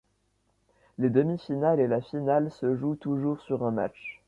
Les 0.97 1.11
demi-finales 1.11 1.79
et 1.79 1.85
la 1.87 2.01
finale 2.01 2.49
se 2.53 2.75
jouent 2.75 2.95
toujours 2.95 3.39
sur 3.41 3.63
un 3.63 3.69
match. 3.69 4.19